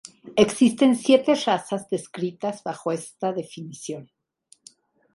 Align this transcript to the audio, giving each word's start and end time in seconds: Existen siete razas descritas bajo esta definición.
Existen 0.43 0.95
siete 0.95 1.35
razas 1.35 1.87
descritas 1.87 2.63
bajo 2.63 2.91
esta 2.91 3.31
definición. 3.33 4.09